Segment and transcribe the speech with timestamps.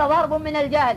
[0.00, 0.96] ضرب من الجهل.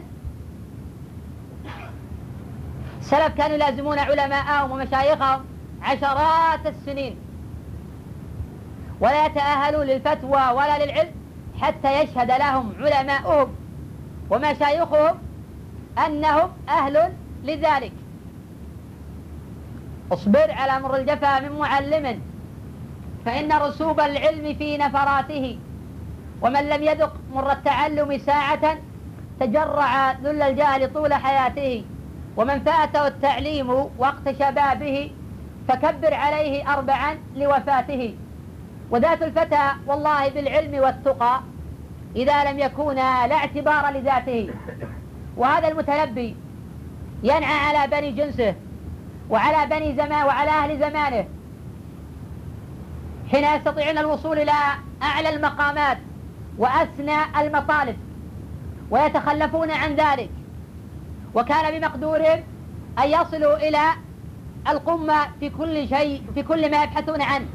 [3.00, 5.46] السلف كانوا يلازمون علماءهم ومشايخهم
[5.82, 7.16] عشرات السنين.
[9.00, 11.12] ولا يتأهلوا للفتوى ولا للعلم
[11.62, 13.56] حتى يشهد لهم علماؤهم
[14.30, 15.18] ومشايخهم
[16.06, 17.92] أنهم أهل لذلك.
[20.12, 22.22] اصبر على مر الجفا من معلم
[23.26, 25.60] فإن رسوب العلم في نفراته.
[26.42, 28.78] ومن لم يذق مر التعلم ساعة
[29.40, 31.86] تجرع ذل الجهل طول حياته
[32.38, 35.12] ومن فاته التعليم وقت شبابه
[35.68, 38.16] فكبر عليه أربعا لوفاته.
[38.92, 41.42] وذات الفتى والله بالعلم والتقى
[42.16, 44.50] إذا لم يكونا لا اعتبار لذاته.
[45.38, 46.36] وهذا المتنبي
[47.24, 48.56] ينعى على بني جنسه
[49.30, 51.26] وعلى بني زمان وعلى أهل زمانه.
[53.32, 54.52] حين يستطيعون الوصول إلى
[55.04, 55.98] أعلى المقامات
[56.58, 57.98] وأسنى المطالب.
[58.94, 60.30] ويتخلفون عن ذلك.
[61.36, 62.44] وكان بمقدورهم
[63.00, 63.80] أن يصلوا إلى
[64.70, 67.46] القمة في كل شيء في كل ما يبحثون عنه.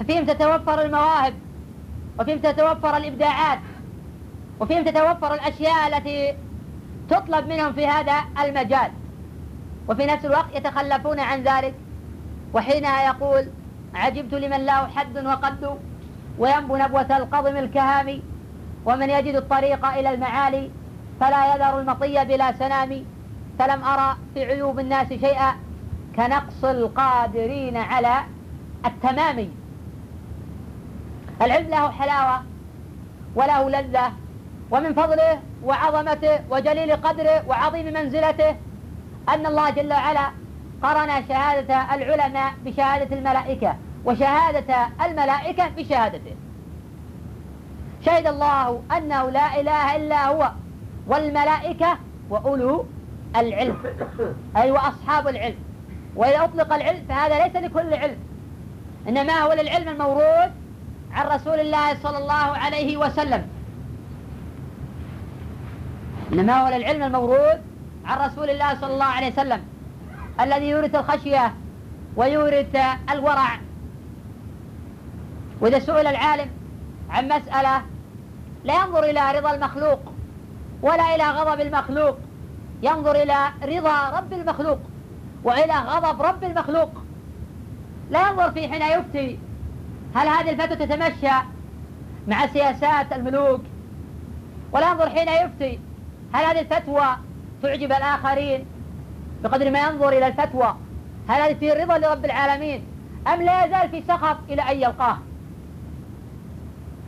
[0.00, 1.34] ففيهم تتوفر المواهب
[2.18, 3.58] وفيهم تتوفر الإبداعات
[4.60, 6.34] وفيهم تتوفر الأشياء التي
[7.10, 8.90] تطلب منهم في هذا المجال.
[9.88, 11.74] وفي نفس الوقت يتخلفون عن ذلك.
[12.54, 13.48] وحينها يقول
[13.94, 15.78] عجبت لمن له حد وقد
[16.38, 18.20] وينبو نبوة القضم الكهام
[18.86, 20.70] ومن يجد الطريق إلى المعالي
[21.20, 23.04] فلا يذر المطية بلا سنام.
[23.58, 25.54] فلم أرى في عيوب الناس شيئا
[26.16, 28.14] كنقص القادرين على
[28.86, 29.48] التمام.
[31.42, 32.42] العلم له حلاوة
[33.34, 34.12] وله لذة
[34.70, 38.56] ومن فضله وعظمته وجليل قدره وعظيم منزلته
[39.28, 40.30] أن الله جل وعلا
[40.82, 46.45] قرن شهادة العلماء بشهادة الملائكة وشهادة الملائكة بشهادته.
[48.06, 50.50] شهد الله أنه لا إله إلا هو
[51.06, 51.98] والملائكة
[52.30, 52.86] وأولو
[53.36, 53.76] العلم.
[54.56, 55.58] أي وأصحاب العلم.
[56.16, 58.18] وإذا أطلق العلم فهذا ليس لكل علم.
[59.08, 60.50] إنما هو للعلم الموروث
[61.12, 63.48] عن رسول الله صلى الله عليه وسلم.
[66.32, 67.58] إنما هو للعلم الموروث
[68.04, 69.60] عن رسول الله صلى الله عليه وسلم.
[70.40, 71.54] الذي يورث الخشية
[72.16, 72.76] ويورث
[73.10, 73.58] الورع.
[75.60, 76.50] وإذا سئل العالم
[77.10, 77.82] عن مسألة
[78.66, 80.00] لا ينظر إلى رضا المخلوق
[80.82, 82.18] ولا إلى غضب المخلوق.
[82.82, 84.78] ينظر إلى رضا رب المخلوق
[85.44, 86.90] وإلى غضب رب المخلوق.
[88.10, 89.38] لا ينظر في حين يفتي
[90.14, 91.34] هل هذه الفتوى تتمشى
[92.28, 93.60] مع سياسات الملوك.
[94.72, 95.80] ولا ينظر حين يفتي
[96.34, 97.16] هل هذه الفتوى
[97.62, 98.66] تعجب الآخرين
[99.42, 100.76] بقدر ما ينظر إلى الفتوى.
[101.28, 102.84] هل هذه في رضا لرب العالمين
[103.26, 105.18] أم لا يزال في سخط إلى أن يلقاه.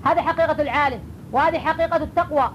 [0.04, 1.00] هذه حقيقة العالم.
[1.32, 2.52] وهذه حقيقة التقوى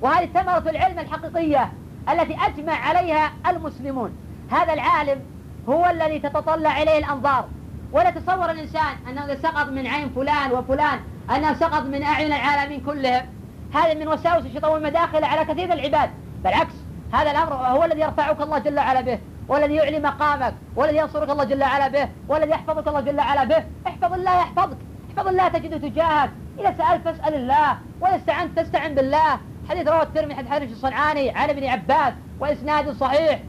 [0.00, 1.72] وهذه ثمرة العلم الحقيقية
[2.12, 4.16] التي أجمع عليها المسلمون.
[4.50, 5.20] هذا العالم
[5.68, 7.44] هو الذي تتطلع إليه الأنظار
[7.92, 11.00] ولا تصور الإنسان أنه سقط من عين فلان وفلان
[11.36, 13.26] أنه سقط من أعين العالمين كلهم
[13.74, 16.10] هذا من وساوس الشيطان والمداخل على كثير العباد.
[16.44, 16.74] بالعكس
[17.12, 19.18] هذا الأمر هو الذي يرفعك الله جل وعلا به
[19.48, 23.64] والذي يعلي مقامك والذي ينصرك الله جل وعلا به والذي يحفظك الله جل وعلا به.
[23.86, 24.76] احفظ الله يحفظك
[25.10, 26.30] احفظ الله تجده تجاهك.
[26.58, 29.38] إذا سألت فاسأل الله وإذا استعنت فاستعن بالله.
[29.68, 33.40] حديث رواه الترمذي حديث حديث الصنعاني عن ابن عباس وإسناد صحيح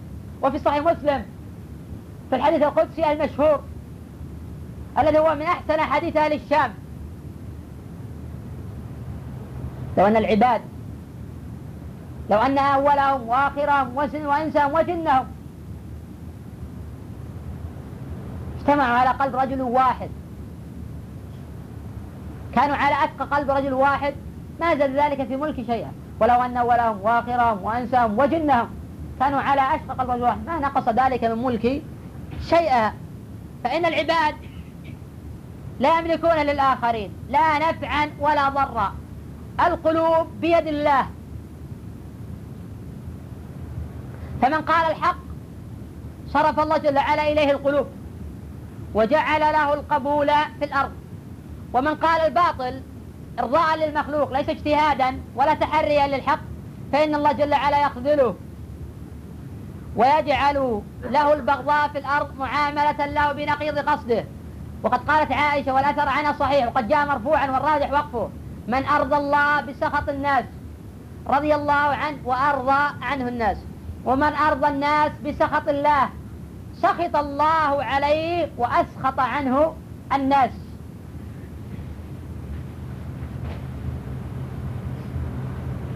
[0.42, 1.26] وفي صحيح مسلم.
[2.30, 3.64] في الحديث القدسي المشهور
[5.00, 6.74] الذي هو من أحسن حديث أهل الشام.
[9.98, 10.62] لو أن العباد
[12.30, 15.28] لو أن أولهم وآخرهم وإنسهم وجنهم
[18.60, 20.10] اجتمعوا على قلب رجل واحد.
[22.56, 24.14] كانوا على أتقى قلب رجل واحد
[24.60, 25.92] ما زاد ذلك في ملك شيئا.
[26.20, 28.70] ولو أن أولهم وآخرهم وأنسهم وجنهم
[29.20, 30.46] كانوا على أشقى قلب رجل واحد.
[30.46, 31.84] ما نقص ذلك من ملكي
[32.50, 32.94] شيئا.
[33.64, 34.36] فإن العباد
[35.80, 38.94] لا يملكون للآخرين لا نفعا ولا ضرا.
[39.68, 41.06] القلوب بيد الله.
[44.42, 45.18] فمن قال الحق
[46.28, 47.88] صرف الله جل وعلا إليه القلوب
[48.94, 50.28] وجعل له القبول
[50.60, 50.92] في الأرض.
[51.74, 52.82] ومن قال الباطل
[53.40, 56.40] إرضاء للمخلوق ليس اجتهادا ولا تحريا للحق
[56.92, 58.36] فإن الله جل وعلا يخذله
[59.96, 64.26] ويجعل له البغضاء في الأرض معاملة له بنقيض قصده.
[64.84, 68.30] وقد قالت عائشة والأثر عنها صحيح وقد جاء مرفوعا والراجح وقفه.
[68.68, 70.46] من أرضى الله بسخط الناس
[71.28, 73.58] رضي الله عنه وأرضى عنه الناس.
[74.06, 76.10] ومن أرضى الناس بسخط الله
[76.82, 79.74] سخط الله عليه وأسخط عنه
[80.14, 80.52] الناس.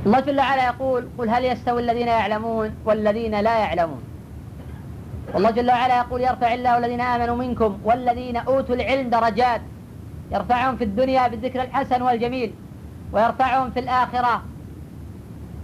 [0.05, 4.03] الله جل وعلا يقول قل هل يستوي الذين يعلمون والذين لا يعلمون؟
[5.33, 9.61] والله جل وعلا يقول يرفع الله الذين آمنوا منكم والذين أوتوا العلم درجات.
[10.31, 12.53] يرفعهم في الدنيا بالذكر الحسن والجميل
[13.13, 14.43] ويرفعهم في الآخرة.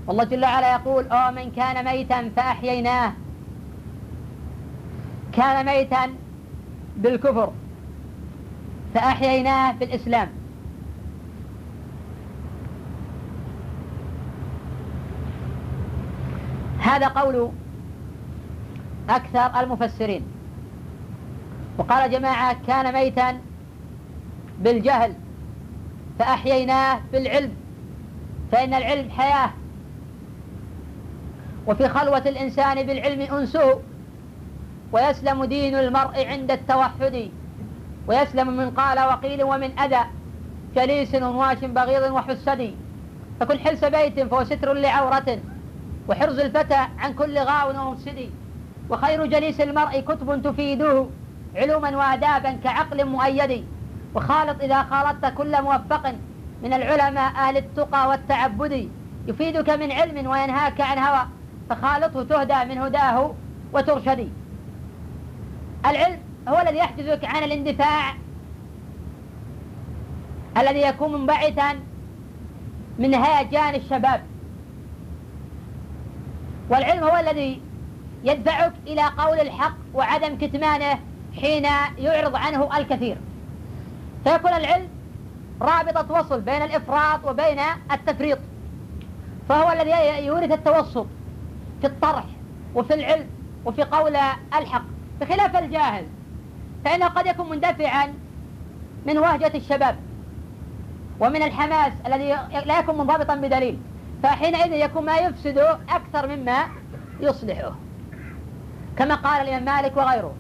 [0.08, 3.12] والله جل وعلا يقول أو من كان ميتا فأحييناه.
[5.34, 6.14] كان ميتا
[6.98, 7.52] بالكفر
[8.94, 10.41] فأحييناه بالإسلام
[16.92, 17.52] هذا قول
[19.10, 20.24] أكثر المفسرين.
[21.78, 23.38] وقال جماعة كان ميتا
[24.60, 25.14] بالجهل
[26.20, 27.54] فأحييناه بالعلم
[28.52, 29.52] فإن العلم حياة.
[31.68, 33.80] وفي خلوة الإنسان بالعلم أنسه
[34.92, 37.30] ويسلم دين المرء عند التوحد
[38.08, 40.02] ويسلم من قال وقيل ومن أذى
[40.76, 42.76] جليس ومواش بغيض وحسد.
[43.40, 45.40] فكن حلس بيت فهو ستر لعورة.
[46.10, 48.30] وحرز الفتى عن كل غاو ومفسد
[48.90, 51.06] وخير جليس المرء كتب تفيده
[51.56, 53.66] علوما وآدابا كعقل مؤيد
[54.16, 56.14] وخالط إذا خالطت كل موفق
[56.64, 58.90] من العلماء أهل التقى والتعبد.
[59.28, 61.28] يفيدك من علم وينهاك عن هوى
[61.70, 63.34] فخالطه تهدى من هداه
[63.74, 64.30] وترشدي.
[65.86, 68.14] العلم هو الذي يحجزك عن الاندفاع
[70.58, 71.80] الذي يكون منبعثا
[73.00, 74.31] من هيجان الشباب.
[76.72, 77.62] والعلم هو الذي
[78.24, 81.00] يدفعك إلى قول الحق وعدم كتمانه
[81.42, 81.64] حين
[81.98, 83.18] يعرض عنه الكثير.
[84.24, 84.88] فيكون العلم
[85.62, 87.60] رابطة وصل بين الإفراط وبين
[87.92, 88.38] التفريط
[89.50, 91.08] فهو الذي يورث التوسط
[91.82, 92.24] في الطرح
[92.76, 93.28] وفي العلم
[93.66, 94.16] وفي قول
[94.56, 94.84] الحق.
[95.22, 96.06] بخلاف الجاهل
[96.86, 98.14] فإنه قد يكون مندفعا
[99.06, 99.96] من وهجة الشباب
[101.20, 102.30] ومن الحماس الذي
[102.66, 103.80] لا يكون منضبطا بدليل.
[104.24, 105.58] فحينئذ يكون ما يفسد
[105.90, 106.66] أكثر مما
[107.20, 107.72] يصلحه
[108.98, 110.34] كما قال الإمام مالك وغيره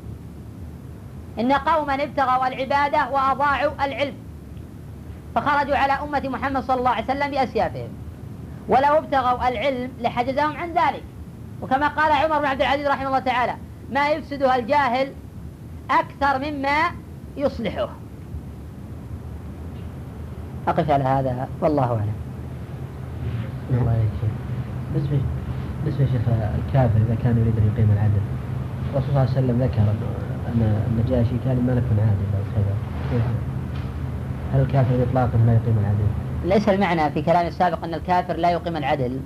[1.39, 4.13] إن قوما ابتغوا العبادة وأضاعوا العلم
[5.35, 7.89] فخرجوا على أمة محمد صلى الله عليه وسلم بأسيافهم
[8.67, 11.03] ولو ابتغوا العلم لحجزهم عن ذلك.
[11.61, 13.55] وكما قال عمر بن عبد العزيز رحمه الله تعالى
[13.91, 15.13] ما يفسدها الجاهل
[15.91, 16.91] أكثر مما
[17.37, 17.89] يصلحه.
[20.67, 22.20] أقف على هذا والله أعلم.
[23.79, 24.09] الله يا
[24.93, 25.19] بالنسبة
[25.83, 26.21] بالنسبة يا شيخ
[26.67, 28.21] الكافر إذا كان يريد أن يقيم العدل
[28.93, 29.81] الرسول صلى الله عليه وسلم ذكر
[30.47, 33.33] أن النجاشي كان نكون عادل أو كذا
[34.53, 36.07] هل الكافر إطلاقا لا يقيم العدل؟
[36.45, 39.19] ليس المعنى في كلامي السابق أن الكافر لا يقيم العدل.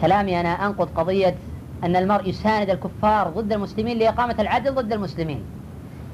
[0.00, 1.34] كلامي أنا أنقض قضية
[1.84, 5.42] أن المرء يساند الكفار ضد المسلمين لإقامة العدل ضد المسلمين.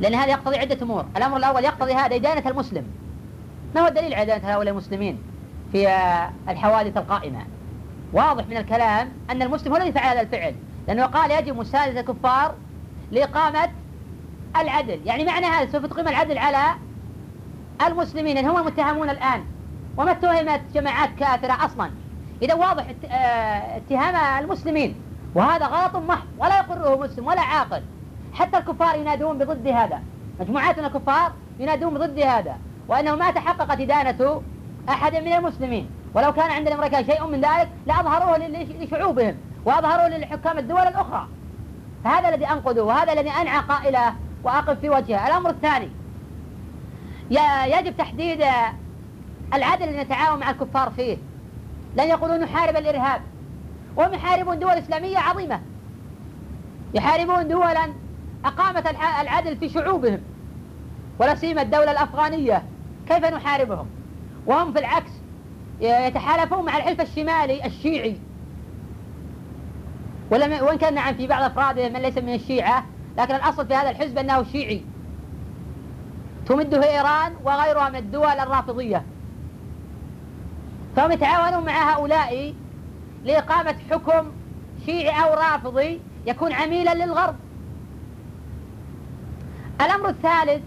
[0.00, 1.04] لأن هذا يقتضي عدة أمور.
[1.16, 2.84] الأمر الأول يقتضي هذا إدانة المسلم.
[3.74, 5.18] ما هو الدليل على إدانة هؤلاء المسلمين؟
[5.72, 5.88] في
[6.48, 7.38] الحوادث القائمة.
[8.12, 10.54] واضح من الكلام أن المسلم هو الذي فعل هذا الفعل.
[10.88, 12.54] لأنه قال يجب مساندة الكفار
[13.12, 13.68] لإقامة
[14.56, 15.00] العدل.
[15.04, 16.74] يعني معنى هذا سوف تقيم العدل على
[17.86, 18.48] المسلمين.
[18.48, 19.44] هم المتهمون الآن.
[19.96, 21.90] وما اتهمت جماعات كافرة أصلا.
[22.42, 24.94] إذا واضح آه، اتهام المسلمين.
[25.34, 26.26] وهذا غلط محض.
[26.38, 27.82] ولا يقره مسلم ولا عاقل.
[28.32, 30.00] حتى الكفار ينادون بضد هذا.
[30.40, 32.56] مجموعات من الكفار ينادون بضد هذا.
[32.88, 34.42] وأنه ما تحققت إدانة
[34.88, 35.90] أحد من المسلمين.
[36.14, 38.38] ولو كان عند الأمريكان شيء من ذلك لأظهروه
[38.80, 41.28] لشعوبهم وأظهروه لحكام الدول الأخرى.
[42.04, 45.26] فهذا الذي أنقذه وهذا الذي أنعى قائله وأقف في وجهه.
[45.26, 45.88] الأمر الثاني
[47.66, 48.44] يجب تحديد
[49.54, 51.16] العدل اللي نتعاون مع الكفار فيه.
[51.96, 53.20] لن يقولوا نحارب الإرهاب.
[53.96, 55.60] وهم يحاربون دول إسلامية عظيمة.
[56.94, 57.92] يحاربون دولا
[58.44, 58.86] أقامت
[59.20, 60.20] العدل في شعوبهم
[61.18, 62.62] ولا سيما الدولة الأفغانية.
[63.08, 63.86] كيف نحاربهم؟
[64.48, 65.10] وهم في العكس
[65.80, 68.16] يتحالفون مع الحلف الشمالي الشيعي.
[70.30, 72.84] ولم وإن كان نعم في بعض أفراده من ليس من الشيعة
[73.18, 74.82] لكن الأصل في هذا الحزب أنه شيعي.
[76.46, 79.04] تمده إيران وغيرها من الدول الرافضية.
[80.96, 82.54] فهم يتعاونون مع هؤلاء
[83.24, 84.26] لإقامة حكم
[84.86, 87.36] شيعي أو رافضي يكون عميلا للغرب.
[89.80, 90.62] الأمر الثالث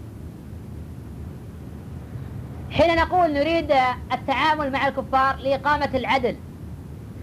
[2.72, 3.72] حين نقول نريد
[4.12, 6.36] التعامل مع الكفار لإقامة العدل.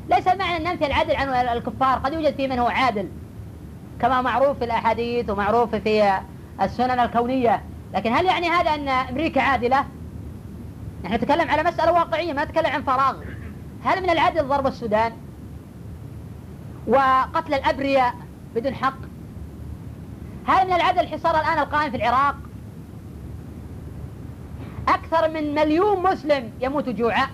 [0.09, 3.09] ليس المعنى أن ننفي العدل عن الكفار قد يوجد في من هو عادل
[4.01, 6.19] كما معروف في الأحاديث ومعروف في
[6.61, 7.63] السنن الكونية.
[7.93, 9.85] لكن هل يعني هذا أن أمريكا عادلة؟
[11.03, 13.15] نحن نتكلم على مسألة واقعية ما نتكلم عن فراغ.
[13.83, 15.13] هل من العدل ضرب السودان
[16.87, 18.13] وقتل الأبرياء
[18.55, 18.97] بدون حق؟
[20.47, 22.35] هل من العدل الحصار الآن القائم في العراق؟
[24.89, 27.27] أكثر من مليون مسلم يموت جوعا.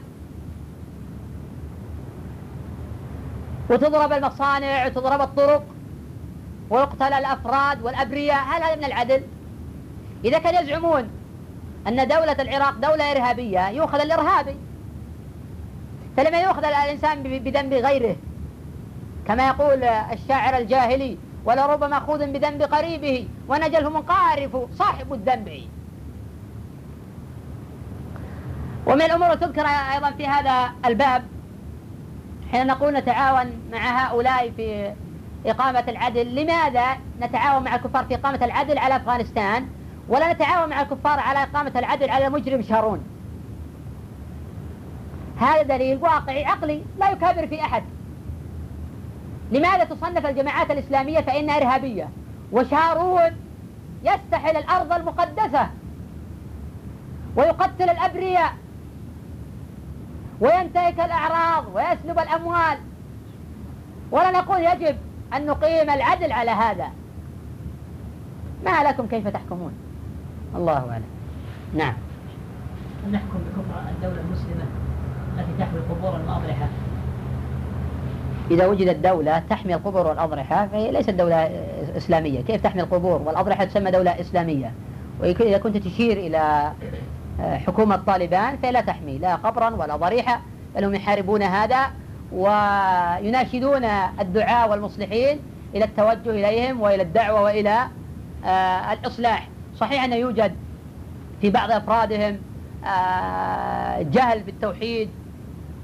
[3.69, 5.63] وتضرب المصانع وتضرب الطرق
[6.69, 9.21] ويقتل الأفراد والأبرياء هل هذا من العدل؟
[10.25, 11.09] إذا كانوا يزعمون
[11.87, 14.55] أن دولة العراق دولة إرهابية يؤخذ الإرهابي.
[16.17, 18.15] فلما يؤخذ الإنسان بذنب غيره
[19.27, 25.61] كما يقول الشاعر الجاهلي ولربما مأخوذ بذنب قريبه ونجله منقارف صاحب الذنب
[28.85, 31.23] ومن الأمور تذكر أيضا في هذا الباب
[32.51, 34.93] حين نقول نتعاون مع هؤلاء في
[35.45, 39.67] إقامة العدل؟ لماذا نتعاون مع الكفار في إقامة العدل على أفغانستان
[40.09, 43.03] ولا نتعاون مع الكفار على إقامة العدل على المجرم شارون؟
[45.39, 47.83] هذا دليل واقعي عقلي لا يكابر في أحد.
[49.51, 52.09] لماذا تصنف الجماعات الإسلامية فإنها إرهابية؟
[52.51, 53.31] وشارون
[54.03, 55.69] يستحل الأرض المقدسة
[57.35, 58.53] ويقتل الأبرياء
[60.41, 62.77] وينتهك الأعراض ويسلب الأموال.
[64.11, 64.95] ولا نقول يجب
[65.33, 66.87] أن نقيم العدل على هذا.
[68.65, 69.73] ما لكم كيف تحكمون؟
[70.55, 71.03] الله أعلم.
[71.73, 71.93] نعم.
[73.11, 74.65] نحكم بكفر الدولة المسلمة
[75.37, 76.67] التي تحوي القبور والأضرحة
[78.51, 81.51] إذا وجدت دولة تحمي القبور والأضرحة فهي ليست دولة
[81.97, 82.41] إسلامية.
[82.41, 84.71] كيف تحمي القبور؟ والأضرحة تسمى دولة إسلامية.
[85.19, 86.71] وإذا كنت تشير إلى
[87.39, 90.41] حكومة طالبان فهي لا تحمي لا قبرا ولا ضريحة
[90.77, 91.91] هم يحاربون هذا
[92.31, 93.83] ويناشدون
[94.19, 95.39] الدعاء والمصلحين
[95.75, 97.87] إلى التوجه إليهم وإلى الدعوة وإلى
[98.45, 99.47] آه، الإصلاح.
[99.75, 100.55] صحيح أنه يوجد
[101.41, 102.37] في بعض أفرادهم
[102.85, 105.09] آه، جهل بالتوحيد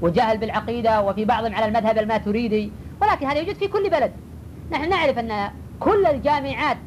[0.02, 4.12] وجهل بالعقيدة وفي بعضهم على المذهب الماتريدي ولكن هذا يوجد في كل بلد.
[4.72, 6.78] نحن نعرف أن كل الجامعات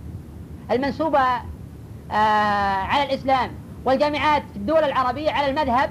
[0.71, 1.21] المنسوبة
[2.11, 2.15] آه،
[2.85, 3.51] على الإسلام
[3.85, 5.91] والجامعات في الدول العربية على المذهب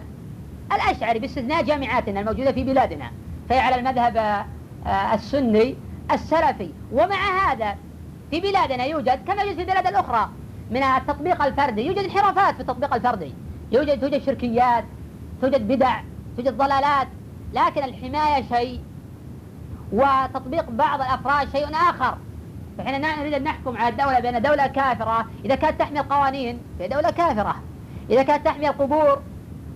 [0.73, 3.11] الأشعري باستثناء جامعاتنا الموجودة في بلادنا.
[3.49, 4.17] فهي على المذهب
[4.85, 5.75] آه، السني
[6.11, 6.69] السلفي.
[6.91, 7.75] ومع هذا
[8.31, 10.29] في بلادنا يوجد كما يوجد في البلاد الأخرى
[10.71, 11.81] من التطبيق الفردي.
[11.81, 13.33] يوجد انحرافات في التطبيق الفردي.
[13.71, 14.85] يوجد توجد شركيات
[15.41, 15.99] توجد بدع
[16.37, 17.07] توجد ضلالات.
[17.53, 18.81] لكن الحماية شيء
[19.91, 22.17] وتطبيق بعض الأفراد شيء آخر.
[22.77, 25.25] فحين نريد أن نحكم على الدولة بأن دولة كافرة.
[25.45, 27.55] إذا كانت تحمي القوانين فهي دولة كافرة.
[28.09, 29.21] إذا كانت تحمي القبور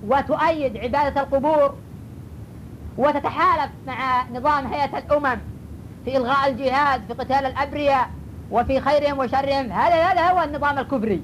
[0.08, 1.74] وتؤيد عبادة القبور
[2.98, 5.40] وتتحالف مع نظام هيئة الأمم
[6.06, 8.10] في إلغاء الجهاد في قتال الأبرياء
[8.52, 11.24] وفي خيرهم وشرهم هذا هذا هو النظام الكفري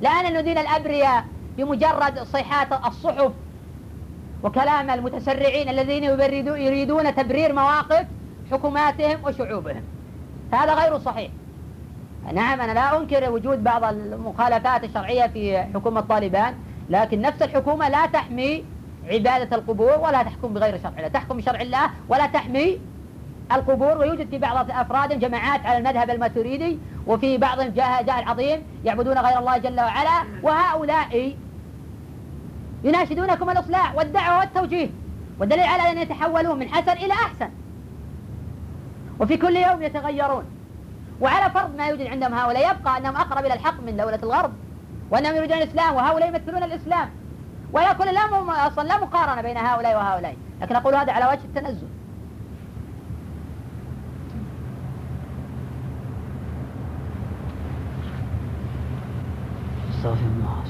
[0.00, 1.24] لأن ندين الأبرياء
[1.56, 3.32] بمجرد صيحات الصحف
[4.42, 8.06] وكلام المتسرعين الذين يريدون تبرير مواقف
[8.52, 9.82] حكوماتهم وشعوبهم.
[10.52, 11.30] هذا غير صحيح.
[12.34, 16.54] نعم أنا لا أنكر وجود بعض المخالفات الشرعية في حكومة طالبان
[16.90, 18.64] لكن نفس الحكومة لا تحمي
[19.08, 21.08] عبادة القبور ولا تحكم بغير شرع الله.
[21.08, 22.78] تحكم بشرع الله ولا تحمي
[23.52, 29.38] القبور ويوجد في بعض أفراد جماعات على المذهب الماتريدي وفي بعضهم جاهل عظيم يعبدون غير
[29.38, 31.36] الله جل وعلا وهؤلاء
[32.84, 34.88] يناشدونكم الإصلاح والدعوة والتوجيه.
[35.40, 37.50] والدليل على أن يتحولون من حسن إلى أحسن.
[39.20, 40.44] وفي كل يوم يتغيرون.
[41.20, 44.52] وعلى فرض ما يوجد عندهم هؤلاء يبقى أنهم أقرب إلى الحق من دولة الغرب
[45.10, 47.10] وأنهم يريدون الإسلام وهؤلاء يمثلون الإسلام.
[47.72, 51.88] ولا كل لا أصلا لا مقارنة بين هؤلاء وهؤلاء لكن أقول هذا على وجه التنزل
[59.90, 60.62] أستغفر الله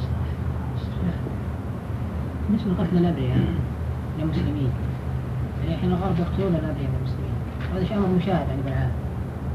[2.48, 3.38] بالنسبة لقتل الأبرياء
[4.18, 4.72] للمسلمين.
[5.60, 7.34] يعني الحين الغرب يقتلون الأبرياء للمسلمين
[7.72, 9.09] وهذا شيء أمر مشاهد يعني بالعالم.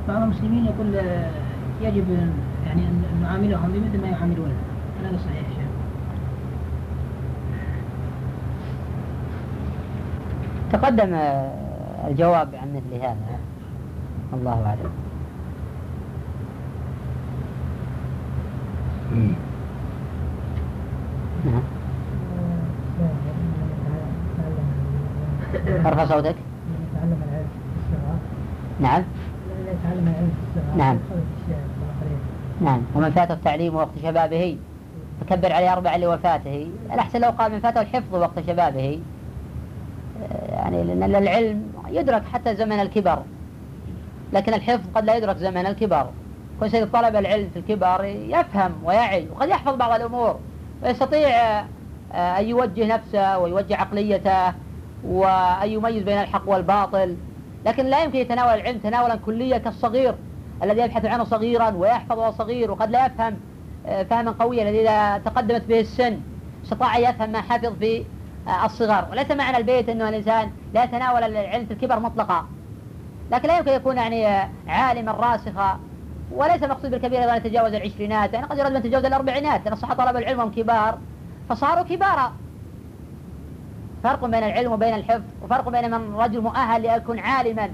[0.07, 0.87] بعض المسلمين يقول
[1.81, 2.05] يجب
[2.67, 4.55] يعني أن نعاملهم بمثل ما يعاملوننا
[5.03, 5.65] هذا صحيح شيء
[10.71, 11.51] تقدم آه،
[12.07, 13.39] الجواب عن مثل هذا.
[14.33, 14.91] الله أعلم.
[21.45, 21.61] نعم.
[25.85, 26.35] ارفع صوتك.
[28.79, 28.91] نعم.
[28.91, 29.05] العلم
[30.77, 30.97] نعم.
[32.61, 32.81] نعم.
[32.95, 34.57] ومن فاته التعليم وقت شبابه
[35.21, 36.67] فكبر عليه أربع لوفاته.
[36.93, 38.99] الأحسن لو قال من فاته الحفظ وقت شبابه.
[40.49, 43.19] يعني لأن العلم يدرك حتى زمن الكبر.
[44.33, 46.07] لكن الحفظ قد لا يدرك زمن الكبر.
[46.59, 50.39] كل شيء طلب العلم في الكبر يفهم ويعي وقد يحفظ بعض الأمور.
[50.83, 51.29] ويستطيع
[52.13, 54.53] آه، أن يوجه نفسه ويوجه عقليته
[55.03, 57.15] وأن يميز بين الحق والباطل.
[57.65, 60.15] لكن لا يمكن يتناول العلم تناولا كليا كالصغير.
[60.63, 63.37] الذي يبحث عنه صغيرا ويحفظ وهو صغير وقد لا يفهم
[63.85, 66.19] آه، فهما قويا الذي إذا تقدمت به السن
[66.63, 68.05] استطاع يفهم ما حفظ في
[68.47, 69.07] آه، الصغر.
[69.11, 72.45] وليس معنى البيت أنه الإنسان لا يتناول العلم في الكبر مطلقا.
[73.31, 75.79] لكن لا يمكن يكون يعني عالما راسخا.
[76.31, 78.33] وليس المقصود بالكبير أيضا يتجاوز العشرينات.
[78.33, 80.97] يعني قد يراد من يتجاوز الأربعينات لأن الصحة طلب العلم هم كبار.
[81.49, 82.33] فصاروا كبارا.
[84.03, 87.69] فرق بين العلم وبين الحفظ وفرق بين من رجل مؤهل ليكون عالما.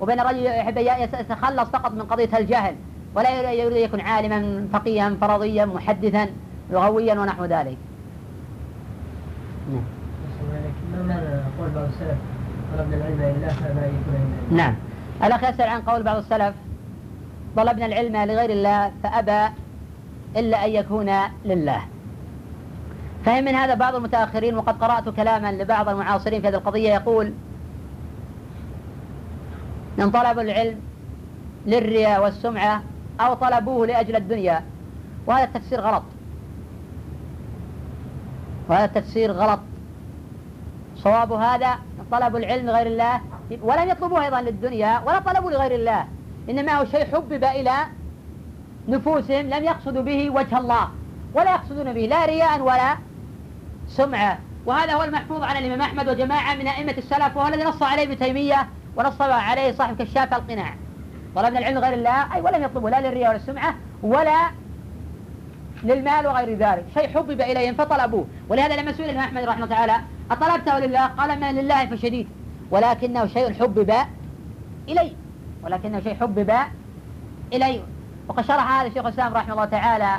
[0.00, 0.76] وبين رجل يحب
[1.20, 2.74] يتخلص فقط من قضية الجهل
[3.14, 6.28] ولا يريد أن يكون عالما فقيها فرضيا محدثا
[6.70, 7.76] لغويا ونحو ذلك.
[14.50, 14.74] نعم.
[15.24, 16.54] الأخ يسأل عن قول بعض السلف
[17.56, 19.54] طلبنا العلم لغير الله فأبى
[20.36, 21.10] إلا أن يكون
[21.44, 21.80] لله.
[23.24, 27.32] فهم من هذا بعض المتأخرين وقد قرأت كلاما لبعض المعاصرين في هذه القضية يقول
[29.98, 30.80] من طلب العلم
[31.66, 32.82] للرياء والسمعة
[33.20, 34.64] أو طلبوه لأجل الدنيا.
[35.26, 36.02] وهذا التفسير غلط.
[38.68, 39.60] وهذا التفسير غلط.
[40.96, 41.78] صواب هذا
[42.10, 43.20] طلبوا العلم لغير الله.
[43.62, 46.04] ولم يطلبوه أيضا للدنيا ولا طلبوا لغير الله.
[46.50, 47.74] إنما هو شيء حبب إلى
[48.88, 50.88] نفوسهم لم يقصدوا به وجه الله.
[51.34, 52.96] ولا يقصدون به لا رياء ولا
[53.88, 54.38] سمعة.
[54.66, 58.18] وهذا هو المحفوظ عن الإمام أحمد وجماعة من أئمة السلف وهو الذي نص عليه ابن
[58.18, 60.74] تيمية ونص عليه صاحب كشاف القناع.
[61.36, 64.50] طلبنا العلم غير الله أي ولم يطلبوا لا للرياء ولا السمعة ولا
[65.82, 66.84] للمال وغير ذلك.
[66.94, 68.26] شيء حبب إليهم فطلبوه.
[68.48, 69.96] ولهذا لما سئل الإمام أحمد رحمه الله تعالى
[70.30, 72.28] أطلبته لله؟ قال ما لله فشديد.
[72.70, 73.94] ولكنه شيء حبب
[74.88, 75.12] إليه
[75.64, 76.52] ولكنه شيء حبب
[77.52, 77.80] إليه
[78.28, 80.14] وقد شرح هذا الشيخ الإسلام رحمه الله تعالى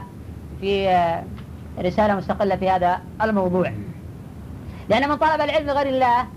[0.61, 0.87] في
[1.79, 3.73] رسالة مستقلة في هذا الموضوع.
[4.89, 6.27] لأن من طلب العلم لغير الله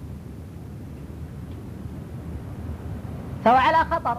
[3.44, 4.18] فهو على خطر.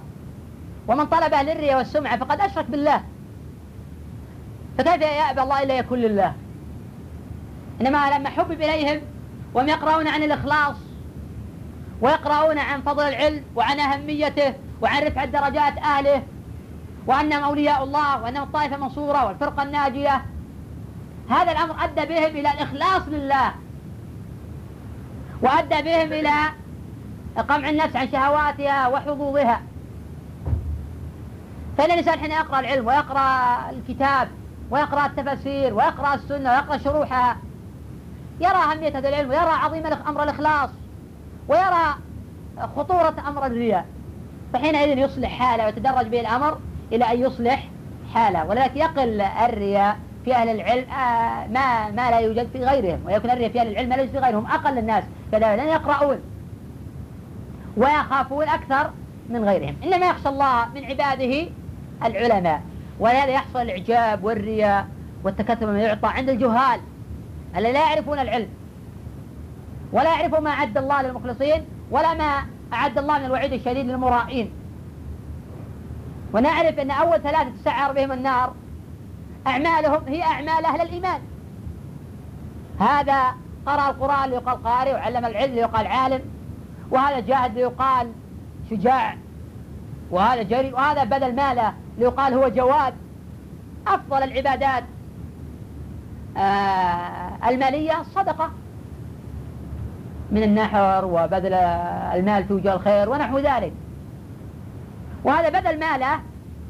[0.88, 3.04] ومن طلبه للرياء والسمعة فقد أشرك بالله.
[4.78, 6.34] فكيف يأبى الله إلا يكون لله؟
[7.82, 9.02] إنما لما حبب إليهم
[9.54, 10.76] وهم يقرؤون عن الإخلاص
[12.02, 16.24] ويقرؤون عن فضل العلم وعن أهميته وعن رفع درجات أهله
[17.08, 20.26] وأنهم أولياء الله وأنهم الطائفة المنصورة والفرقة الناجية
[21.30, 23.54] هذا الأمر أدى بهم إلى الإخلاص لله.
[25.42, 26.32] وأدى بهم إلى
[27.42, 29.62] قمع النفس عن شهواتها وحظوظها.
[31.78, 34.28] فإن الإنسان حين يقرأ العلم ويقرأ الكتاب
[34.72, 37.38] ويقرأ التفاسير ويقرأ السنة ويقرأ شروحها
[38.40, 40.70] يرى أهمية هذا العلم ويرى عظيم أمر الإخلاص
[41.48, 41.96] ويرى
[42.76, 43.86] خطورة أمر الرياء.
[44.54, 46.58] فحينئذ يصلح حاله ويتدرج به الأمر
[46.92, 47.70] إلى أن يصلح
[48.14, 53.32] حاله ولذلك يقل الرياء في أهل العلم آه ما ما لا يوجد في غيرهم ويكون
[53.32, 55.04] الرياء في أهل العلم ما لا يوجد في غيرهم أقل الناس.
[55.32, 56.20] كذلك لأن يقرؤون
[57.78, 58.92] ويخافون أكثر
[59.30, 59.76] من غيرهم.
[59.84, 61.50] إنما يخشى الله من عباده
[62.06, 62.62] العلماء.
[63.00, 64.88] ولهذا يحصل الإعجاب والرياء
[65.24, 66.80] والتكتم ما يعطى عند الجهال
[67.56, 68.50] الذين لا يعرفون العلم.
[69.92, 74.52] ولا يعرفون ما أعد الله للمخلصين ولا ما أعد الله من الوعيد الشديد للمرائين.
[76.34, 78.54] ونعرف أن أول ثلاثة تسعر بهم النار
[79.48, 81.22] أعمالهم هي أعمال أهل الإيمان.
[82.80, 86.22] هذا قرأ القرآن ليقال قارئ وعلم العلم ليقال عالم.
[86.94, 88.12] وهذا جاهد ليقال
[88.70, 89.16] شجاع
[90.12, 92.94] وهذا جري وهذا بذل ماله ليقال هو جواد.
[93.88, 94.84] أفضل العبادات
[96.38, 98.50] آه المالية صدقة.
[100.32, 101.54] من النحر وبذل
[102.14, 103.74] المال في وجه الخير ونحو ذلك.
[105.24, 106.20] وهذا بذل ماله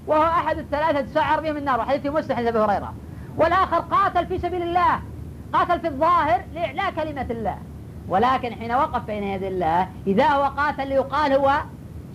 [0.08, 2.94] وهو أحد الثلاثة تسعر بهم النار وحديث مسلم حديث أبي هريرة.
[3.38, 5.00] والآخر قاتل في سبيل الله
[5.54, 7.58] قاتل في الظاهر لإعلاء كلمة الله.
[8.08, 11.52] ولكن حين وقف بين يدي الله إذا هو قاتل ليقال هو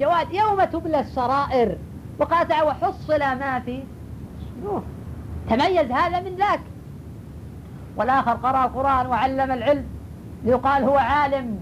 [0.01, 1.79] جواد يوم تبلى السرائر.
[2.18, 3.83] وقال تعالى وحصل ما في.
[5.51, 6.61] تميز هذا من ذاك.
[7.96, 9.85] والآخر قرأ القرآن وعلم العلم.
[10.44, 11.61] ليقال هو عالم.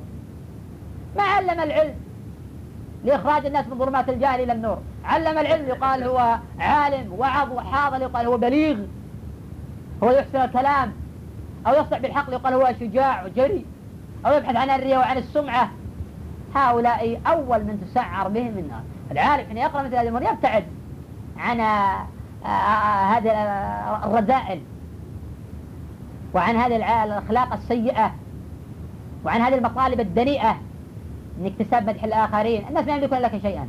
[1.17, 1.95] ما علم العلم؟
[3.05, 4.79] لإخراج الناس من ظلمات الجاهل إلى النور.
[5.05, 8.79] علم العلم يقال هو عالم وعظ وحاضر يقال هو بليغ.
[10.03, 10.93] هو يحسن الكلام.
[11.67, 13.65] أو يصدع بالحق يقال هو شجاع وجري
[14.27, 15.71] أو يبحث عن الرياء وعن السمعة.
[16.57, 20.65] هؤلاء أول من تسعر بهم النار العارف حين يقرأ مثل هذه الأمور يبتعد
[21.37, 22.07] عن آه،
[22.45, 23.31] آه، هذه
[24.05, 24.61] الرذائل
[26.35, 28.15] وعن هذه الأخلاق السيئة
[29.25, 30.57] وعن هذه المطالب الدنيئة
[31.41, 32.69] من اكتساب مدح الآخرين.
[32.69, 33.69] الناس ما يملكون لك شيئا.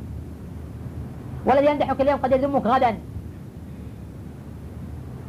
[1.46, 2.98] والذي يمدحك اليوم قد يذمك غدا.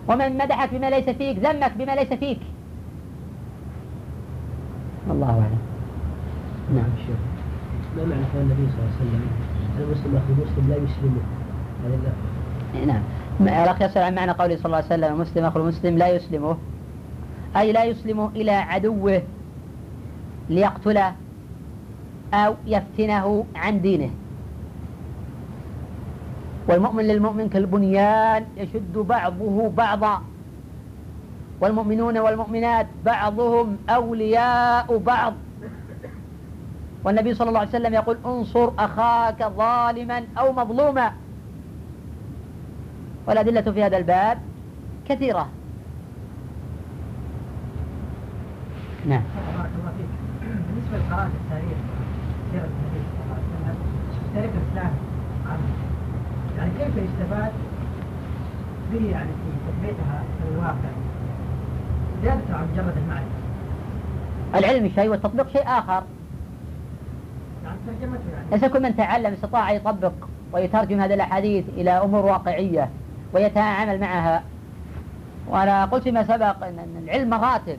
[0.08, 2.40] ومن مدحك بما ليس فيك ذمك بما ليس فيك.
[5.18, 5.58] الله أعلم.
[6.74, 6.90] نعم.
[7.06, 7.18] شيخ
[7.96, 9.22] ما معنى قول النبي صلى الله عليه وسلم؟
[9.78, 11.22] المسلم أخو المسلم لا يسلمه
[11.84, 12.12] هذا
[12.86, 13.02] نعم.
[13.62, 16.56] الأخ يسأل عن معنى قوله صلى الله عليه وسلم المسلم أخو المسلم لا يسلمه
[17.56, 19.22] أي لا يسلم إلى عدوه
[20.50, 21.12] ليقتله
[22.34, 24.10] أو يفتنه عن دينه.
[26.68, 30.22] والمؤمن للمؤمن كالبنيان يشد بعضه بعضا.
[31.60, 35.34] والمؤمنون والمؤمنات بعضهم أولياء بعض.
[37.04, 41.12] والنبي صلى الله عليه وسلم يقول انصر أخاك ظالما أو مظلوما.
[43.26, 44.38] والأدلة في هذا الباب
[45.08, 45.48] كثيرة.
[49.06, 49.22] نعم.
[50.40, 51.78] بالنسبة لقراءة التاريخ
[52.52, 53.76] سيرة النبي صلى الله عليه وسلم
[54.34, 54.92] تاريخ الإسلام
[55.46, 55.68] عنه
[56.58, 57.52] يعني كيف يستفاد
[58.92, 60.92] به يعني في تطبيقها في الواقع؟
[62.22, 63.38] مجرد المعرفة.
[64.54, 66.02] العلم شيء والتطبيق شيء آخر.
[67.64, 68.50] يعني ترجمته يعني.
[68.52, 70.12] ليس كل من تعلم استطاع يطبق
[70.52, 72.90] ويترجم هذه الأحاديث إلى أمور واقعية
[73.32, 74.42] ويتعامل معها.
[75.48, 77.78] وأنا قلت فيما سبق أن العلم مراتب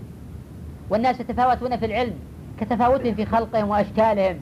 [0.89, 2.13] والناس يتفاوتون في العلم
[2.59, 4.37] كتفاوتهم في خلقهم وأشكالهم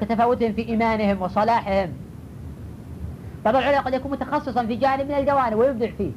[0.00, 1.88] كتفاوتهم في إيمانهم وصلاحهم.
[3.44, 6.10] بعض العلماء قد يكون متخصصا في جانب من الجوانب ويبدع فيه.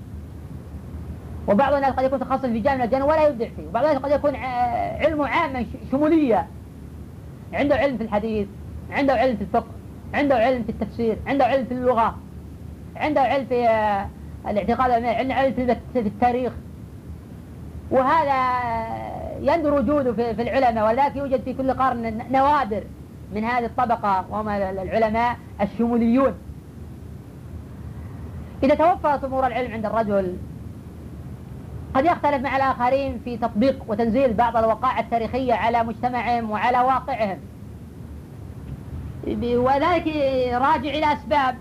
[1.52, 3.68] وبعض الناس قد يكون متخصص في جانب الجانب ولا يبدع فيه.
[3.68, 6.48] وبعض الناس قد يكون علمه عاما شمولية.
[7.54, 8.48] عنده علم في الحديث
[8.92, 9.72] عنده علم في الفقه
[10.14, 12.18] عنده علم في التفسير عنده علم في اللغة
[12.96, 14.08] عنده علم في آه،
[14.48, 16.54] الاعتقاد عنده علم في التاريخ.
[17.92, 18.58] وهذا
[19.40, 22.84] يندر وجوده في العلماء ولكن يوجد في كل قرن نوادر
[23.36, 26.34] من هذه الطبقة وهم العلماء الشموليون.
[28.64, 30.38] إذا توفرت أمور العلم عند الرجل
[31.96, 37.38] قد يختلف مع الآخرين في تطبيق وتنزيل بعض الوقائع التاريخية على مجتمعهم وعلى واقعهم.
[39.44, 40.08] وذلك
[40.54, 41.56] راجع إلى أسباب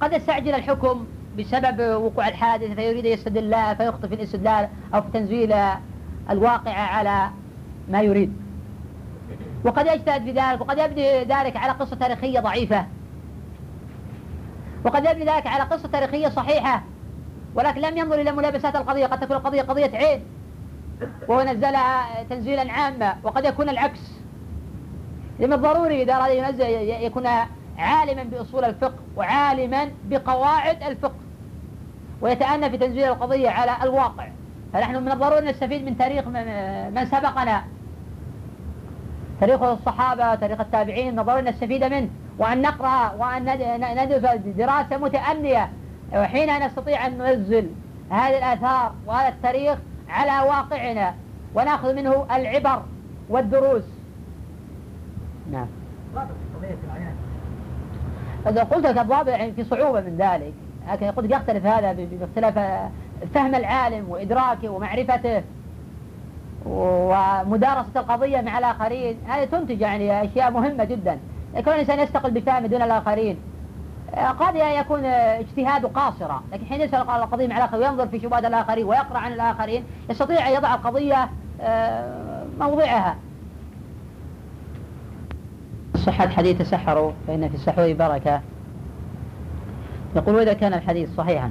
[0.00, 1.06] قد يستعجل الحكم
[1.38, 5.54] بسبب وقوع الحادث فيريد يستدل فيخطئ في الاستدلال أو في تنزيل
[6.30, 7.30] الواقع على
[7.88, 8.32] ما يريد.
[9.64, 12.86] وقد يجتهد في ذلك وقد يبني ذلك على قصة تاريخية ضعيفة.
[14.84, 16.82] وقد يبني ذلك على قصة تاريخية صحيحة.
[17.54, 20.24] ولكن لم ينظر إلى ملابسات القضية قد تكون القضية قضية عين.
[21.28, 24.00] وهو نزلها تنزيلا عاما وقد يكون العكس.
[25.40, 26.66] لما الضروري إذا أراد ينزل
[27.04, 27.26] يكون
[27.78, 31.20] عالما بأصول الفقه وعالما بقواعد الفقه.
[32.20, 34.28] ويتأنى في تنزيل القضية على الواقع.
[34.72, 36.26] فنحن من الضروري نستفيد من تاريخ
[36.94, 37.64] من سبقنا.
[39.40, 42.08] تاريخ الصحابة تاريخ التابعين من الضروري نستفيد منه.
[42.38, 43.42] وأن نقرأ وأن
[44.04, 45.70] ندرس دراسة متأنية.
[46.14, 47.68] وحين نستطيع أن ننزل
[48.10, 51.14] هذه الآثار وهذا التاريخ على واقعنا
[51.54, 52.82] ونأخذ منه العبر
[53.28, 53.84] والدروس.
[55.52, 55.66] نعم.
[58.46, 60.52] إذا قلت لك الضابط يعني في صعوبة من ذلك
[60.92, 62.54] لكن قد يختلف هذا باختلاف
[63.34, 65.42] فهم العالم وإدراكه ومعرفته
[66.66, 69.16] ومدارسة القضية مع الآخرين.
[69.28, 71.18] هذه تنتج يعني أشياء مهمة جدا.
[71.54, 73.36] يكون الإنسان يستقل بفهمه دون الآخرين.
[74.16, 79.18] قد يكون اجتهاده قاصرا لكن حين يسأل القضية مع الآخرين وينظر في شبهات الآخرين ويقرأ
[79.18, 83.16] عن الآخرين يستطيع أن يضع القضية آه، موضعها.
[85.96, 88.40] صحة حديث تسحروا فإن في السحور بركة.
[90.16, 91.50] يقول إذا كان الحديث صحيحا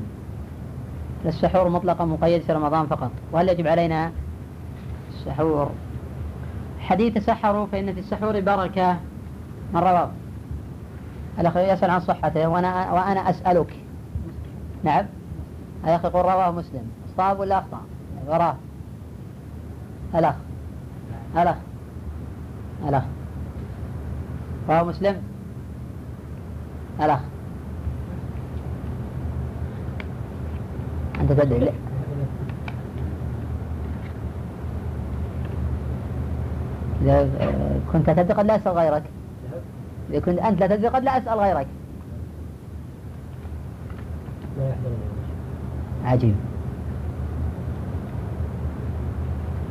[1.26, 3.12] للسحور مطلقا مقيد في رمضان فقط.
[3.32, 4.12] وهل يجب علينا
[5.10, 5.72] السحور؟
[6.80, 8.98] حديث تسحروا فإن في السحور بركة.
[9.74, 10.12] من رواه؟
[11.40, 13.76] الأخ يسأل عن صحته وأنا, وأنا أسألك.
[14.84, 15.06] نعم؟
[15.84, 16.92] الأخ يقول رواه مسلم.
[17.18, 17.82] صاب ولا أخطأ؟
[18.28, 18.56] وراه
[20.16, 20.36] الأخ.
[21.38, 21.56] الأخ.
[22.88, 23.04] الأخ.
[24.70, 25.22] رواه مسلم؟
[27.02, 27.20] الأخ.
[31.22, 31.72] أنت تدري
[37.02, 37.30] إذا
[37.94, 39.04] كنت تدري قد لا أسأل غيرك.
[40.12, 41.68] إذا كنت أنت لا تدري قد لا أسأل غيرك.
[46.06, 46.36] عجيب.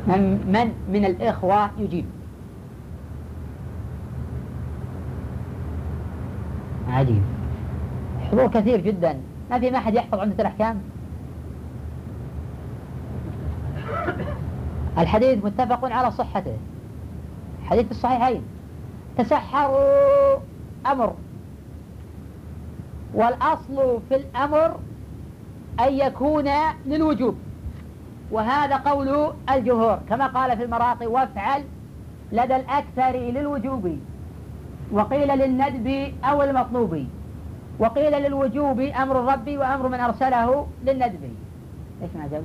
[0.07, 2.05] من, من من الإخوة يجيب.
[6.89, 7.21] عجيب.
[8.31, 9.17] حضور كثير جدا.
[9.51, 10.81] ما في ما أحد يحفظ عمدة الأحكام؟
[14.97, 16.57] الحديث متفق على صحته.
[17.65, 18.41] حديث الصحيحين.
[19.17, 20.37] تسحروا
[20.85, 21.13] أمر.
[23.13, 24.79] والأصل في الأمر
[25.79, 26.49] أن يكون
[26.85, 27.37] للوجوب.
[28.31, 31.63] وهذا قول الجمهور كما قال في المراقي وافعل
[32.31, 33.99] لدى الأكثر للوجوب.
[34.91, 37.05] وقيل للندب أو المطلوب.
[37.79, 41.23] وقيل للوجوب أمر الرب وأمر من أرسله للندب.
[42.01, 42.43] إيش ما جاب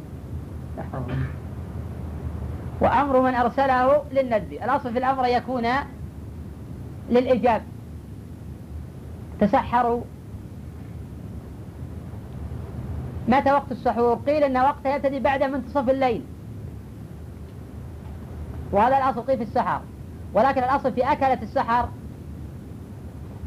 [2.81, 4.53] وأمر من أرسله للندب.
[4.53, 5.67] الأصل في الأمر يكون
[7.11, 7.62] للإجاب
[9.40, 10.03] تسحروا.
[13.29, 16.23] متى وقت السحور؟ قيل أن وقته يبتدي بعد منتصف الليل.
[18.73, 19.81] وهذا الأصل في السحر.
[20.35, 21.88] ولكن الأصل في أكلة السحر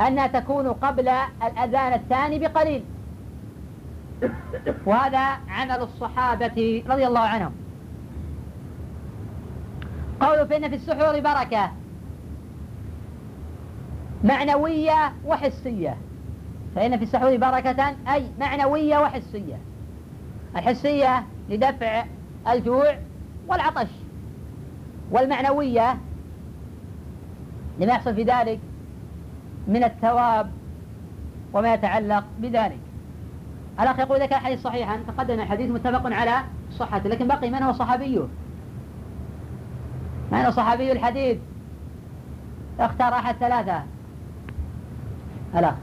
[0.07, 1.09] أنها تكون قبل
[1.43, 2.83] الأذان الثاني بقليل.
[4.85, 5.19] وهذا
[5.49, 7.51] عمل الصحابة رضي الله عنهم.
[10.19, 11.71] قولوا فإن في السحور بركة.
[14.23, 15.97] معنوية وحسية.
[16.75, 19.57] فإن في السحور بركة أي معنوية وحسية.
[20.55, 22.05] الحسية لدفع
[22.47, 22.97] الجوع
[23.47, 23.89] والعطش.
[25.11, 25.97] والمعنوية
[27.79, 28.59] لما يحصل في ذلك
[29.67, 30.51] من الثواب
[31.53, 32.79] وما يتعلق بذلك.
[33.79, 37.73] الأخ يقول إذا كان الحديث صحيحا؟ تقدم الحديث متفق على صحته لكن بقي من هو
[37.73, 38.27] صحابيه
[40.31, 41.37] من هو صحابي الحديث؟
[42.79, 43.83] اختار أحد ثلاثة.
[45.55, 45.73] الأخ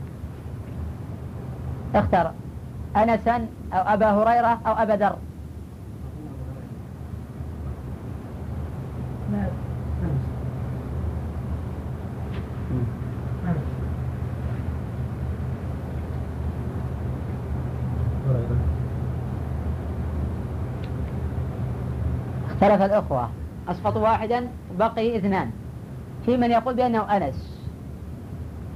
[1.95, 2.31] اختر
[2.97, 3.37] أنسا
[3.73, 5.17] أو أبا هريرة أو أبا ذر.
[22.51, 23.31] اختلف الأخوة.
[23.69, 24.49] أسقطوا واحدا
[24.79, 25.51] بقي اثنان.
[26.27, 27.56] في من يقول بأنه أنس.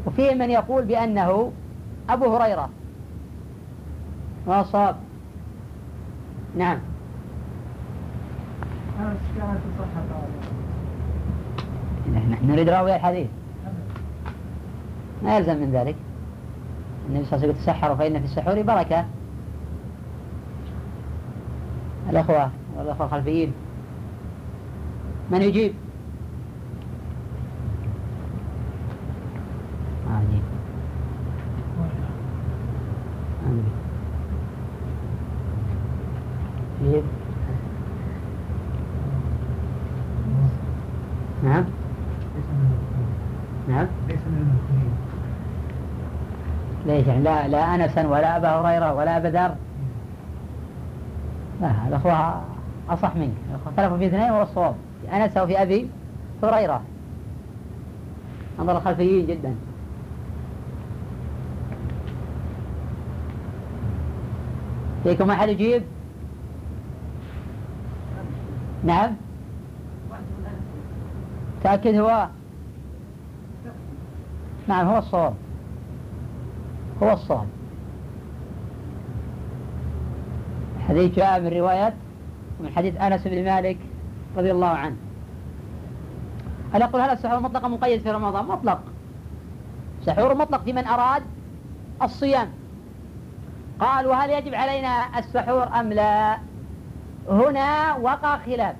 [0.06, 1.52] وفي من يقول بأنه
[2.08, 2.68] أبو هريرة.
[4.46, 4.96] وصاب
[6.56, 6.78] نعم.
[12.14, 13.28] نحن نريد رأوي الحديث.
[15.22, 15.96] ما يلزم من ذلك.
[17.08, 19.04] النبي صلى الله عليه وسلم تسحروا فإن في السحور بركة.
[22.10, 23.52] الأخوة والأخوة الخلفيين.
[25.30, 25.74] من يجيب
[30.10, 30.22] آه
[36.82, 37.02] يجيب
[41.44, 41.64] نعم
[43.68, 43.86] نعم
[46.86, 49.54] ليش يعني لا لا انسا ولا أبا هريرة ولا أبا ذر.
[51.60, 52.42] لا الأخوة
[52.88, 53.34] أصح منك.
[53.66, 54.74] اختلفوا في اثنين وهو الصواب.
[55.02, 55.90] في أنس وفي أبي
[56.42, 56.82] هريرة.
[58.60, 59.54] انظر الخلفيين جدا.
[65.02, 65.82] فيكم أحد يجيب؟
[68.84, 69.16] نعم.
[71.64, 72.28] تأكد هو؟
[74.68, 75.34] نعم هو الصواب.
[77.02, 77.46] هو الصواب
[80.88, 81.94] حديث جاء من رواية
[82.60, 83.78] من حديث أنس بن مالك
[84.36, 84.96] رضي الله عنه.
[86.74, 88.80] هل يقول هل السحور مطلق مقيد في رمضان؟ مطلق.
[90.06, 91.22] سحور مطلق في من أراد
[92.02, 92.48] الصيام.
[93.80, 96.38] قال وهل يجب علينا السحور أم لا؟
[97.28, 98.76] هنا وقع خلاف.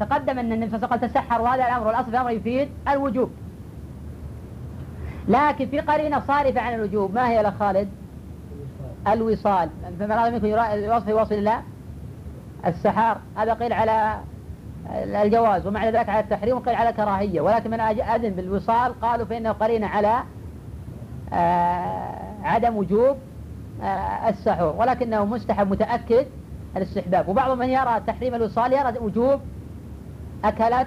[0.00, 3.30] تقدم أن النبي صلى الله عليه وسلم تسحر وهذا الأمر والأصل في الأمر يفيد الوجوب.
[5.30, 7.88] لكن في قرينة صارفة عن الوجوب ما هي يا خالد؟
[9.08, 9.70] الوصال.
[9.98, 10.46] فمن أراد منكم
[10.84, 11.62] يوصف يوصل الله؟
[12.66, 13.18] السحار.
[13.36, 14.20] هذا قيل على
[14.94, 17.40] الجواز ومعنى ذلك على التحريم وقيل على الكراهية.
[17.40, 20.22] ولكن من أذن بالوصال قالوا فإنه قرينة على
[21.32, 23.16] آه، عدم وجوب
[23.82, 24.74] آه، السحور.
[24.78, 26.26] ولكنه مستحب متأكد
[26.76, 27.28] الاستحباب.
[27.28, 29.40] وبعض من يرى تحريم الوصال يرى وجوب
[30.44, 30.86] أكلت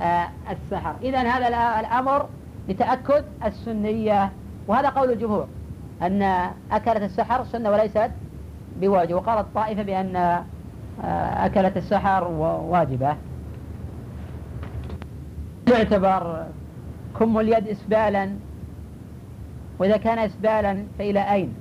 [0.00, 0.94] آه، السحر.
[1.02, 1.48] إذا هذا
[1.80, 2.26] الأمر
[2.68, 4.32] لتأكد السنية.
[4.68, 5.46] وهذا قول الجمهور
[6.02, 6.22] أن
[6.72, 8.10] أكلت السحر سنة وليست
[8.80, 12.28] بواجب وقالت طائفة بأن آه، أكلت السحر
[12.68, 13.16] واجبة.
[15.70, 16.46] يعتبر
[17.18, 18.30] كم اليد إسبالا
[19.78, 21.54] وإذا كان إسبالا فإلى أين؟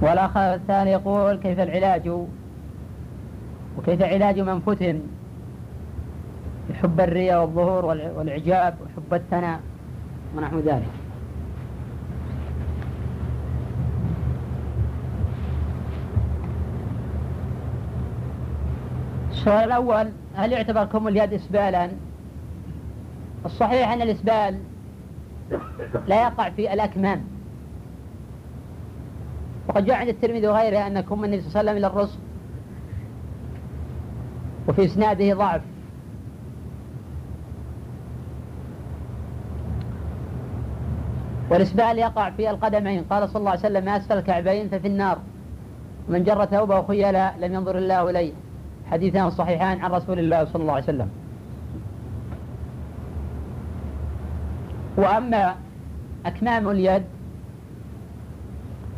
[0.00, 2.08] والآخر الثاني يقول كيف العلاج؟
[3.78, 5.00] وكيف علاج من فتن
[6.70, 9.60] بحب الرياء والظهور والإعجاب وحب الثناء.
[10.36, 10.88] ونحو ذلك.
[19.30, 21.90] السؤال الأول هل يعتبر كم اليد إسبالا؟
[23.44, 24.58] الصحيح أن الإسبال
[26.06, 27.39] لا يقع في الأكمام.
[29.68, 32.18] وقد جاء عند الترمذي وغيره أن كم النبي صلى الله عليه وسلم إلى الرسل.
[34.68, 35.62] وفي إسناده ضعف.
[41.50, 43.04] والإسبال يقع في القدمين.
[43.10, 45.18] قال صلى الله عليه وسلم ما أسفل الكعبين ففي النار.
[46.08, 48.32] من جر ثوبه خيلا لم ينظر الله إليه.
[48.90, 51.08] حديثان صحيحان عن رسول الله صلى الله عليه وسلم.
[54.96, 55.54] وأما
[56.26, 57.02] أكمام اليد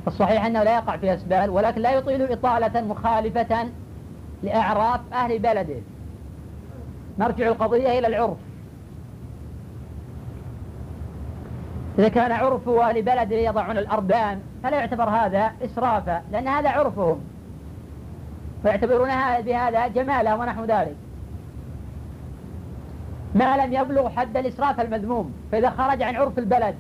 [0.05, 3.69] فالصحيح أنه لا يقع فيها إسبال ولكن لا يطيل إطالة مخالفة
[4.43, 5.81] لأعراف أهل بلده.
[7.19, 8.37] نرجع القضية إلى العرف.
[11.99, 17.21] إذا كان عرف أهل بلده يضعون الأربان فلا يعتبر هذا إسرافا لأن هذا عرفهم.
[18.63, 20.97] فيعتبرونها بهذا جمالا ونحو ذلك.
[23.35, 26.75] ما لم يبلغ حد الإسراف المذموم فإذا خرج عن عرف البلد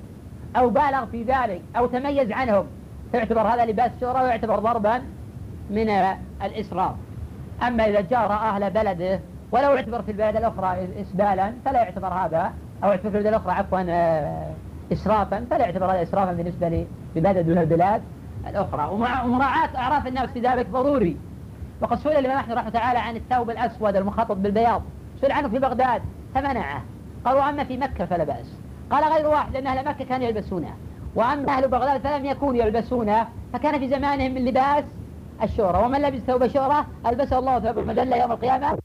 [0.56, 2.66] أو بالغ في ذلك أو تميز عنهم
[3.12, 5.02] فيعتبر هذا لباس شهرة ويعتبر ضربا
[5.70, 5.88] من
[6.42, 6.94] الإسراف
[7.62, 9.20] أما إذا جار أهل بلده
[9.52, 12.52] ولو اعتبر في البلد الأخرى إسبالا فلا يعتبر هذا
[12.84, 14.54] أو اعتبر في البلد الأخرى عفوا آه،
[14.92, 18.02] إسرافا فلا يعتبر هذا إسرافا بالنسبة لبلد دون البلاد
[18.48, 18.88] الأخرى.
[18.92, 21.16] ومراعاة أعراف الناس في ذلك ضروري.
[21.80, 24.82] وقد سئل الإمام أحمد رحمه تعالى عن الثوب الأسود المخطط بالبياض.
[25.20, 26.02] سئل عنه في بغداد
[26.34, 26.82] فمنعه.
[27.24, 28.56] قالوا أما في مكة فلا بأس.
[28.90, 30.74] قال غير واحد لأن أهل مكة كانوا يلبسونه.
[31.14, 34.84] وأما أهل بغداد فلم يكونوا يلبسونه فكان في زمانهم من لباس
[35.42, 35.78] الشورى.
[35.78, 38.78] ومن لبس ثوب الشورى؟ ألبسه الله ثوب المدلة يوم القيامة